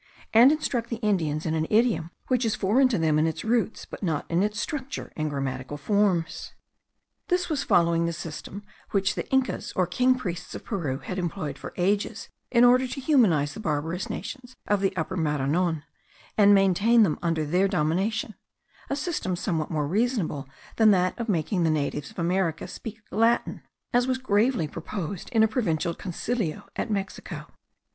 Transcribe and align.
and 0.33 0.51
instruct 0.51 0.89
the 0.89 0.95
Indians 1.05 1.45
in 1.45 1.53
an 1.53 1.67
idiom 1.69 2.09
which 2.25 2.43
is 2.43 2.55
foreign 2.55 2.87
to 2.87 2.97
them 2.97 3.19
in 3.19 3.27
its 3.27 3.43
roots, 3.45 3.85
but 3.85 4.01
not 4.01 4.25
in 4.31 4.41
its 4.41 4.59
structure 4.59 5.13
and 5.15 5.29
grammatical 5.29 5.77
forms. 5.77 6.53
This 7.27 7.49
was 7.49 7.61
following 7.61 8.07
the 8.07 8.11
system 8.11 8.63
which 8.89 9.13
the 9.13 9.29
Incas, 9.31 9.71
or 9.75 9.85
king 9.85 10.15
priests 10.15 10.55
of 10.55 10.65
Peru 10.65 10.97
had 10.97 11.19
employed 11.19 11.59
for 11.59 11.71
ages, 11.77 12.29
in 12.49 12.63
order 12.63 12.87
to 12.87 12.99
humanize 12.99 13.53
the 13.53 13.59
barbarous 13.59 14.09
nations 14.09 14.55
of 14.67 14.81
the 14.81 14.97
Upper 14.97 15.15
Maranon, 15.15 15.83
and 16.35 16.51
maintain 16.51 17.03
them 17.03 17.19
under 17.21 17.45
their 17.45 17.67
domination; 17.67 18.33
a 18.89 18.95
system 18.95 19.35
somewhat 19.35 19.69
more 19.69 19.87
reasonable 19.87 20.49
than 20.77 20.89
that 20.89 21.13
of 21.19 21.29
making 21.29 21.61
the 21.61 21.69
natives 21.69 22.09
of 22.09 22.17
America 22.17 22.67
speak 22.67 23.01
Latin, 23.11 23.61
as 23.93 24.07
was 24.07 24.17
gravely 24.17 24.67
proposed 24.67 25.29
in 25.31 25.43
a 25.43 25.47
provincial 25.47 25.93
concilio 25.93 26.63
at 26.75 26.89
Mexico. 26.89 27.45